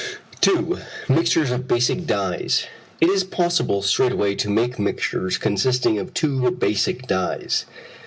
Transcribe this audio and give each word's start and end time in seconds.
2. 0.41 0.79
Mixtures 1.09 1.51
of 1.51 1.67
basic 1.67 2.07
dyes. 2.07 2.65
It 2.99 3.07
is 3.07 3.23
possible 3.23 3.83
straight 3.83 4.11
away 4.13 4.33
to 4.33 4.49
make 4.49 4.79
mixtures 4.79 5.37
consisting 5.37 5.99
of 5.99 6.11
two 6.15 6.49
basic 6.49 7.05
dyes. 7.05 7.67